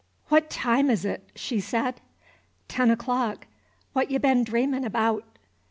[0.29, 2.01] "What time is 't?" she said.
[2.67, 3.45] "Ten o'clock.
[3.93, 5.23] What y' been dreamin' abaout?